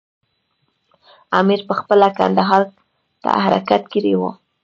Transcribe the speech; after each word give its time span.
امیر 1.39 1.61
پخپله 1.69 2.07
کندهار 2.17 2.63
ته 3.21 3.29
حرکت 3.43 3.83
کړی 3.93 4.13
وو. 4.19 4.29